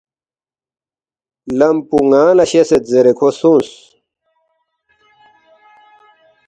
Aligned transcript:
لم 1.57 1.75
پو 1.87 1.97
ن٘انگ 2.09 2.35
لہ 2.37 2.45
شیسد” 2.51 2.83
زیرے 2.91 3.13
کھو 3.17 3.27
سونگس 3.39 3.71